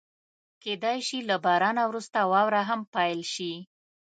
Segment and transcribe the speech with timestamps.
[0.63, 3.53] کېدای شي له بارانه وروسته واوره هم پيل شي.